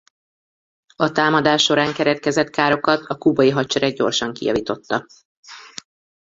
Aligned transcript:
A 0.95 1.11
támadás 1.11 1.63
során 1.63 1.93
keletkezett 1.93 2.49
károkat 2.49 3.03
a 3.07 3.17
kubai 3.17 3.49
hadsereg 3.49 3.93
gyorsan 3.93 4.33
kijavította. 4.33 5.05